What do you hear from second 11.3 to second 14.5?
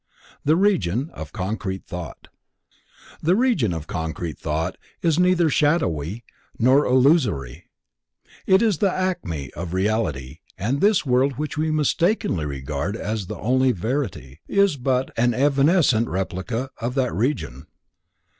which we mistakenly regard as the only verity,